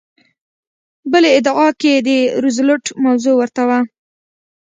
[1.11, 2.09] بلې ادعا کې د
[2.43, 3.79] روزولټ موضوع ورته وه.